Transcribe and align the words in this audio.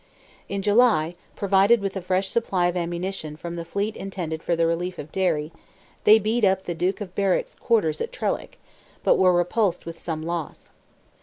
In 0.49 0.63
July, 0.63 1.13
provided 1.35 1.79
with 1.79 1.95
a 1.95 2.01
fresh 2.01 2.29
supply 2.29 2.65
of 2.65 2.75
ammunition 2.75 3.37
from 3.37 3.55
the 3.55 3.63
fleet 3.63 3.95
intended 3.95 4.41
for 4.41 4.55
the 4.55 4.65
relief 4.65 4.97
of 4.97 5.11
Derry, 5.11 5.51
they 6.05 6.17
beat 6.17 6.43
up 6.43 6.63
the 6.65 6.73
Duke 6.73 7.01
of 7.01 7.13
Berwick's 7.13 7.53
quarters 7.53 8.01
at 8.01 8.11
Trellick, 8.11 8.57
but 9.03 9.19
were 9.19 9.31
repulsed 9.31 9.85
with 9.85 9.99
some 9.99 10.23
loss. 10.23 10.71